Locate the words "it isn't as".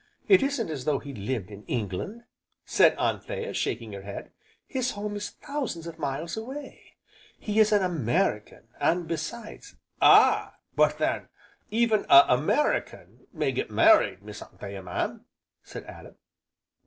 0.27-0.85